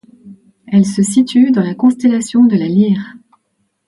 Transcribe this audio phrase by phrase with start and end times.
[0.65, 3.13] Elle se situe dans la constellation de la Lyre.